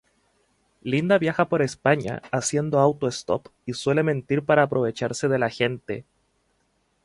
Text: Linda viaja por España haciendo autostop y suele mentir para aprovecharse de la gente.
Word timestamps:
Linda 0.81 1.19
viaja 1.19 1.45
por 1.47 1.61
España 1.61 2.23
haciendo 2.31 2.79
autostop 2.79 3.49
y 3.67 3.73
suele 3.73 4.01
mentir 4.01 4.41
para 4.41 4.63
aprovecharse 4.63 5.27
de 5.27 5.37
la 5.37 5.51
gente. 5.51 6.05